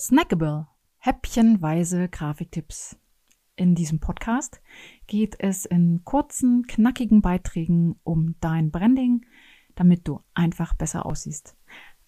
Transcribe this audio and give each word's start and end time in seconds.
Snackable. 0.00 0.66
Häppchenweise 0.96 2.08
Grafiktipps. 2.08 2.96
In 3.54 3.74
diesem 3.74 4.00
Podcast 4.00 4.62
geht 5.06 5.36
es 5.38 5.66
in 5.66 6.06
kurzen, 6.06 6.66
knackigen 6.66 7.20
Beiträgen 7.20 8.00
um 8.02 8.34
dein 8.40 8.70
Branding, 8.70 9.26
damit 9.74 10.08
du 10.08 10.22
einfach 10.32 10.72
besser 10.72 11.04
aussiehst. 11.04 11.54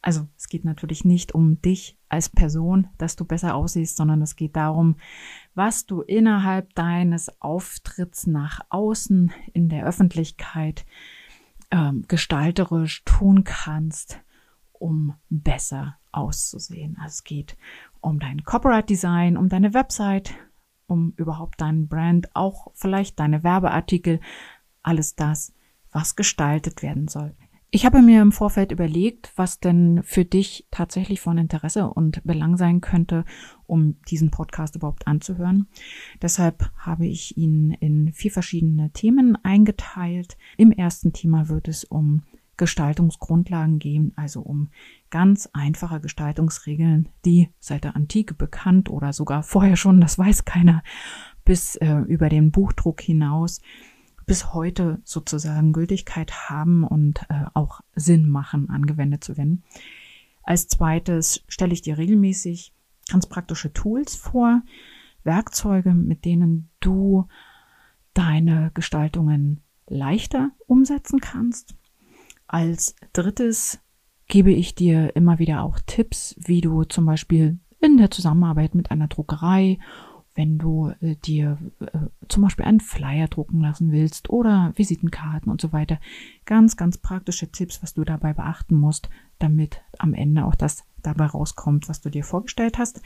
Also 0.00 0.26
es 0.38 0.48
geht 0.48 0.64
natürlich 0.64 1.04
nicht 1.04 1.34
um 1.34 1.60
dich 1.60 1.98
als 2.08 2.30
Person, 2.30 2.88
dass 2.96 3.14
du 3.14 3.26
besser 3.26 3.54
aussiehst, 3.54 3.98
sondern 3.98 4.22
es 4.22 4.36
geht 4.36 4.56
darum, 4.56 4.96
was 5.54 5.84
du 5.84 6.00
innerhalb 6.00 6.74
deines 6.74 7.42
Auftritts 7.42 8.26
nach 8.26 8.60
außen 8.70 9.34
in 9.52 9.68
der 9.68 9.84
Öffentlichkeit 9.84 10.86
ähm, 11.70 12.06
gestalterisch 12.08 13.04
tun 13.04 13.44
kannst, 13.44 14.18
um 14.82 15.14
besser 15.30 15.96
auszusehen. 16.10 16.96
Also 16.98 17.14
es 17.14 17.24
geht 17.24 17.56
um 18.00 18.18
dein 18.18 18.42
Copyright 18.42 18.90
Design, 18.90 19.36
um 19.36 19.48
deine 19.48 19.74
Website, 19.74 20.34
um 20.88 21.14
überhaupt 21.16 21.60
deinen 21.60 21.86
Brand, 21.86 22.34
auch 22.34 22.72
vielleicht 22.74 23.20
deine 23.20 23.44
Werbeartikel, 23.44 24.20
alles 24.82 25.14
das, 25.14 25.54
was 25.92 26.16
gestaltet 26.16 26.82
werden 26.82 27.06
soll. 27.06 27.34
Ich 27.70 27.86
habe 27.86 28.02
mir 28.02 28.20
im 28.20 28.32
Vorfeld 28.32 28.70
überlegt, 28.72 29.32
was 29.36 29.60
denn 29.60 30.02
für 30.02 30.26
dich 30.26 30.66
tatsächlich 30.70 31.20
von 31.20 31.38
Interesse 31.38 31.88
und 31.88 32.22
Belang 32.24 32.58
sein 32.58 32.82
könnte, 32.82 33.24
um 33.66 33.96
diesen 34.08 34.30
Podcast 34.30 34.76
überhaupt 34.76 35.06
anzuhören. 35.06 35.68
Deshalb 36.20 36.70
habe 36.76 37.06
ich 37.06 37.38
ihn 37.38 37.70
in 37.70 38.12
vier 38.12 38.30
verschiedene 38.30 38.90
Themen 38.90 39.38
eingeteilt. 39.42 40.36
Im 40.58 40.70
ersten 40.70 41.14
Thema 41.14 41.48
wird 41.48 41.68
es 41.68 41.84
um 41.84 42.24
Gestaltungsgrundlagen 42.56 43.78
gehen, 43.78 44.12
also 44.16 44.40
um 44.40 44.70
ganz 45.10 45.48
einfache 45.52 46.00
Gestaltungsregeln, 46.00 47.08
die 47.24 47.48
seit 47.60 47.84
der 47.84 47.96
Antike 47.96 48.34
bekannt 48.34 48.90
oder 48.90 49.12
sogar 49.12 49.42
vorher 49.42 49.76
schon, 49.76 50.00
das 50.00 50.18
weiß 50.18 50.44
keiner, 50.44 50.82
bis 51.44 51.76
äh, 51.76 51.96
über 52.06 52.28
den 52.28 52.50
Buchdruck 52.50 53.00
hinaus 53.00 53.60
bis 54.26 54.52
heute 54.54 55.00
sozusagen 55.04 55.72
Gültigkeit 55.72 56.48
haben 56.48 56.84
und 56.84 57.22
äh, 57.28 57.44
auch 57.54 57.80
Sinn 57.94 58.28
machen, 58.28 58.70
angewendet 58.70 59.24
zu 59.24 59.36
werden. 59.36 59.64
Als 60.42 60.68
zweites 60.68 61.42
stelle 61.48 61.72
ich 61.72 61.82
dir 61.82 61.98
regelmäßig 61.98 62.72
ganz 63.10 63.26
praktische 63.26 63.72
Tools 63.72 64.14
vor, 64.14 64.62
Werkzeuge, 65.24 65.94
mit 65.94 66.24
denen 66.24 66.70
du 66.80 67.28
deine 68.14 68.70
Gestaltungen 68.74 69.60
leichter 69.86 70.50
umsetzen 70.66 71.20
kannst. 71.20 71.74
Als 72.52 72.94
drittes 73.14 73.80
gebe 74.28 74.52
ich 74.52 74.74
dir 74.74 75.16
immer 75.16 75.38
wieder 75.38 75.62
auch 75.62 75.78
Tipps, 75.86 76.36
wie 76.36 76.60
du 76.60 76.84
zum 76.84 77.06
Beispiel 77.06 77.58
in 77.80 77.96
der 77.96 78.10
Zusammenarbeit 78.10 78.74
mit 78.74 78.90
einer 78.90 79.08
Druckerei, 79.08 79.78
wenn 80.34 80.58
du 80.58 80.92
äh, 81.00 81.16
dir 81.16 81.56
äh, 81.80 81.98
zum 82.28 82.42
Beispiel 82.42 82.66
einen 82.66 82.80
Flyer 82.80 83.28
drucken 83.28 83.62
lassen 83.62 83.90
willst 83.90 84.28
oder 84.28 84.74
Visitenkarten 84.76 85.50
und 85.50 85.62
so 85.62 85.72
weiter, 85.72 85.98
ganz, 86.44 86.76
ganz 86.76 86.98
praktische 86.98 87.50
Tipps, 87.50 87.82
was 87.82 87.94
du 87.94 88.04
dabei 88.04 88.34
beachten 88.34 88.76
musst, 88.76 89.08
damit 89.38 89.80
am 89.98 90.12
Ende 90.12 90.44
auch 90.44 90.54
das 90.54 90.84
dabei 91.02 91.24
rauskommt, 91.24 91.88
was 91.88 92.02
du 92.02 92.10
dir 92.10 92.22
vorgestellt 92.22 92.76
hast. 92.76 93.00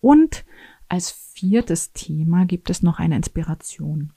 Und 0.00 0.44
als 0.88 1.10
viertes 1.10 1.92
Thema 1.92 2.46
gibt 2.46 2.70
es 2.70 2.84
noch 2.84 3.00
eine 3.00 3.16
Inspiration. 3.16 4.12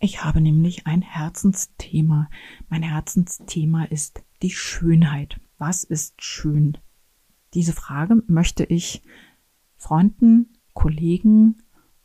Ich 0.00 0.22
habe 0.24 0.40
nämlich 0.40 0.86
ein 0.86 1.02
Herzensthema. 1.02 2.28
Mein 2.68 2.82
Herzensthema 2.82 3.84
ist 3.84 4.22
die 4.42 4.50
Schönheit. 4.50 5.40
Was 5.58 5.84
ist 5.84 6.22
schön? 6.22 6.76
Diese 7.54 7.72
Frage 7.72 8.22
möchte 8.26 8.64
ich 8.64 9.02
Freunden, 9.76 10.58
Kollegen, 10.74 11.62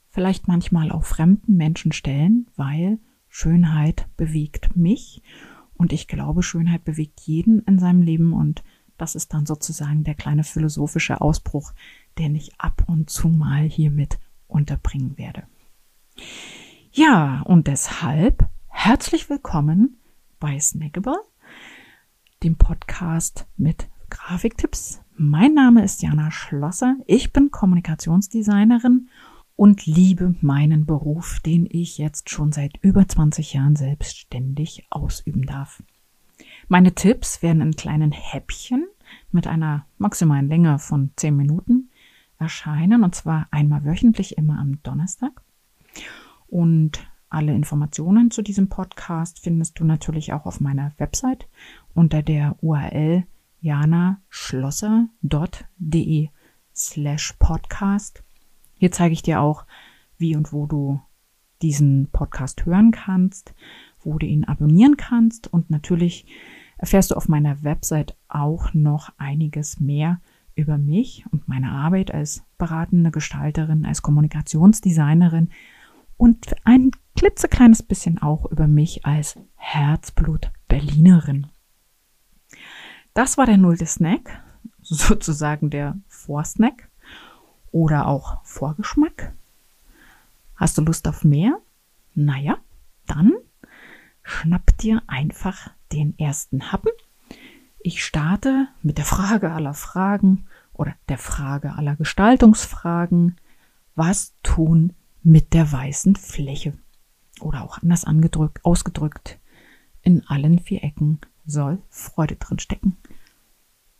vielleicht 0.09 0.47
manchmal 0.47 0.91
auch 0.91 1.03
fremden 1.03 1.57
Menschen 1.57 1.91
stellen, 1.91 2.49
weil 2.55 2.99
Schönheit 3.27 4.07
bewegt 4.15 4.75
mich 4.75 5.21
und 5.73 5.91
ich 5.93 6.07
glaube, 6.07 6.43
Schönheit 6.43 6.83
bewegt 6.83 7.21
jeden 7.21 7.59
in 7.63 7.79
seinem 7.79 8.01
Leben 8.01 8.33
und 8.33 8.63
das 8.97 9.15
ist 9.15 9.33
dann 9.33 9.45
sozusagen 9.45 10.03
der 10.03 10.13
kleine 10.13 10.43
philosophische 10.43 11.21
Ausbruch, 11.21 11.73
den 12.17 12.35
ich 12.35 12.59
ab 12.59 12.83
und 12.87 13.09
zu 13.09 13.29
mal 13.29 13.63
hiermit 13.63 14.19
unterbringen 14.47 15.17
werde. 15.17 15.47
Ja, 16.93 17.41
und 17.43 17.67
deshalb 17.67 18.49
herzlich 18.67 19.29
willkommen 19.29 19.95
bei 20.41 20.59
Snackable, 20.59 21.21
dem 22.43 22.57
Podcast 22.57 23.47
mit 23.55 23.87
Grafiktipps. 24.09 24.99
Mein 25.15 25.53
Name 25.53 25.85
ist 25.85 26.01
Jana 26.01 26.31
Schlosser. 26.31 26.97
Ich 27.07 27.31
bin 27.31 27.49
Kommunikationsdesignerin 27.49 29.07
und 29.55 29.85
liebe 29.85 30.35
meinen 30.41 30.85
Beruf, 30.85 31.39
den 31.39 31.65
ich 31.65 31.97
jetzt 31.97 32.29
schon 32.29 32.51
seit 32.51 32.75
über 32.81 33.07
20 33.07 33.53
Jahren 33.53 33.77
selbstständig 33.77 34.85
ausüben 34.89 35.45
darf. 35.45 35.81
Meine 36.67 36.93
Tipps 36.93 37.41
werden 37.41 37.61
in 37.61 37.71
kleinen 37.77 38.11
Häppchen 38.11 38.85
mit 39.31 39.47
einer 39.47 39.85
maximalen 39.97 40.49
Länge 40.49 40.77
von 40.77 41.11
10 41.15 41.37
Minuten 41.37 41.89
erscheinen 42.37 43.05
und 43.05 43.15
zwar 43.15 43.47
einmal 43.49 43.85
wöchentlich 43.85 44.37
immer 44.37 44.59
am 44.59 44.83
Donnerstag. 44.83 45.41
Und 46.51 47.07
alle 47.29 47.55
Informationen 47.55 48.29
zu 48.29 48.41
diesem 48.41 48.67
Podcast 48.67 49.39
findest 49.39 49.79
du 49.79 49.85
natürlich 49.85 50.33
auch 50.33 50.45
auf 50.45 50.59
meiner 50.59 50.91
Website 50.97 51.47
unter 51.93 52.21
der 52.21 52.57
URL 52.61 53.23
janaschlosser.de 53.61 56.27
slash 56.75 57.33
podcast. 57.39 58.25
Hier 58.75 58.91
zeige 58.91 59.13
ich 59.13 59.21
dir 59.21 59.39
auch, 59.39 59.65
wie 60.17 60.35
und 60.35 60.51
wo 60.51 60.65
du 60.65 60.99
diesen 61.61 62.09
Podcast 62.11 62.65
hören 62.65 62.91
kannst, 62.91 63.53
wo 64.03 64.17
du 64.17 64.25
ihn 64.25 64.43
abonnieren 64.43 64.97
kannst 64.97 65.47
und 65.47 65.69
natürlich 65.69 66.25
erfährst 66.77 67.11
du 67.11 67.15
auf 67.15 67.29
meiner 67.29 67.63
Website 67.63 68.17
auch 68.27 68.73
noch 68.73 69.13
einiges 69.17 69.79
mehr 69.79 70.19
über 70.55 70.77
mich 70.77 71.23
und 71.31 71.47
meine 71.47 71.71
Arbeit 71.71 72.13
als 72.13 72.43
beratende 72.57 73.09
Gestalterin, 73.09 73.85
als 73.85 74.01
Kommunikationsdesignerin 74.01 75.47
und 76.21 76.53
ein 76.65 76.91
klitzekleines 77.15 77.81
bisschen 77.81 78.21
auch 78.21 78.45
über 78.51 78.67
mich 78.67 79.07
als 79.07 79.39
Herzblut 79.55 80.51
Berlinerin. 80.67 81.47
Das 83.15 83.39
war 83.39 83.47
der 83.47 83.57
nullte 83.57 83.87
Snack, 83.87 84.39
sozusagen 84.83 85.71
der 85.71 85.97
Vorsnack 86.07 86.89
oder 87.71 88.05
auch 88.05 88.45
Vorgeschmack. 88.45 89.33
Hast 90.57 90.77
du 90.77 90.83
Lust 90.83 91.07
auf 91.07 91.23
mehr? 91.23 91.57
Naja, 92.13 92.59
dann 93.07 93.33
schnapp 94.21 94.77
dir 94.77 95.01
einfach 95.07 95.71
den 95.91 96.13
ersten 96.19 96.71
Happen. 96.71 96.91
Ich 97.79 98.05
starte 98.05 98.67
mit 98.83 98.99
der 98.99 99.05
Frage 99.05 99.51
aller 99.51 99.73
Fragen 99.73 100.45
oder 100.73 100.93
der 101.09 101.17
Frage 101.17 101.73
aller 101.73 101.95
Gestaltungsfragen. 101.95 103.37
Was 103.95 104.35
tun 104.43 104.93
mit 105.23 105.53
der 105.53 105.71
weißen 105.71 106.15
Fläche. 106.15 106.73
Oder 107.39 107.63
auch 107.63 107.81
anders 107.81 108.05
angedrückt, 108.05 108.63
ausgedrückt, 108.65 109.39
in 110.01 110.25
allen 110.27 110.59
vier 110.59 110.83
Ecken 110.83 111.19
soll 111.45 111.81
Freude 111.89 112.35
drin 112.35 112.59
stecken. 112.59 112.97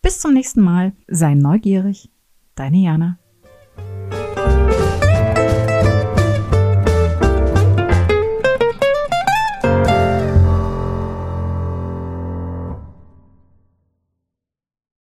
Bis 0.02 0.20
zum 0.20 0.34
nächsten 0.34 0.62
Mal, 0.62 0.94
sei 1.08 1.36
neugierig, 1.36 2.10
deine 2.56 2.78
Jana. 2.78 3.20